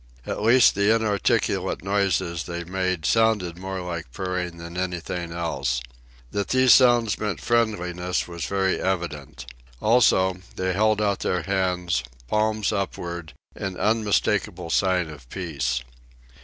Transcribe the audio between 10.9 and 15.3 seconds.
out their hands, palms upward, in unmistakable sign of